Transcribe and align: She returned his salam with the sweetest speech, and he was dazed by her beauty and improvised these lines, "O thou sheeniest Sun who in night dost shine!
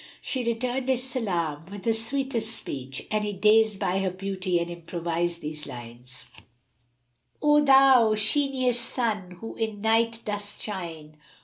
She 0.19 0.43
returned 0.43 0.89
his 0.89 1.03
salam 1.07 1.65
with 1.69 1.83
the 1.83 1.93
sweetest 1.93 2.55
speech, 2.55 3.05
and 3.11 3.23
he 3.23 3.33
was 3.33 3.39
dazed 3.41 3.77
by 3.77 3.99
her 3.99 4.09
beauty 4.09 4.57
and 4.59 4.67
improvised 4.71 5.41
these 5.41 5.67
lines, 5.67 6.25
"O 7.39 7.63
thou 7.63 8.15
sheeniest 8.15 8.81
Sun 8.83 9.37
who 9.41 9.53
in 9.57 9.79
night 9.79 10.19
dost 10.25 10.59
shine! 10.59 11.17